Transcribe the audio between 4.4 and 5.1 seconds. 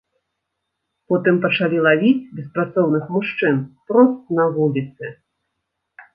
на вуліцы.